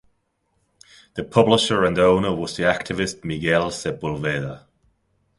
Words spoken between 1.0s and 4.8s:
The publisher and owner was the activist Miguel Sepulveda.